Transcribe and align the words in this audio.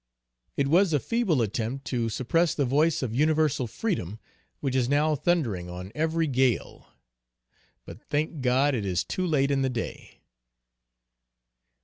It 0.57 0.67
was 0.67 0.93
a 0.93 0.99
feeble 0.99 1.43
attempt 1.43 1.85
to 1.89 2.09
suppress 2.09 2.55
the 2.55 2.65
voice 2.65 3.03
of 3.03 3.13
universal 3.13 3.67
freedom 3.67 4.17
which 4.59 4.75
is 4.75 4.89
now 4.89 5.13
thundering 5.15 5.69
on 5.69 5.91
every 5.93 6.25
gale. 6.25 6.87
But 7.85 8.01
thank 8.09 8.41
God 8.41 8.73
it 8.73 8.83
is 8.83 9.03
too 9.03 9.27
late 9.27 9.51
in 9.51 9.61
the 9.61 9.69
day. 9.69 10.21